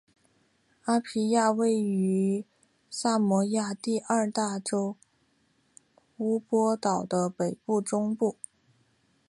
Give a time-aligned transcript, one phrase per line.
[0.85, 2.43] 阿皮亚位于
[2.89, 4.95] 萨摩亚第二大岛
[6.17, 8.35] 乌波卢岛的北岸中部。